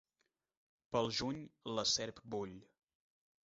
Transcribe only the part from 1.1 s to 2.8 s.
juny la serp bull.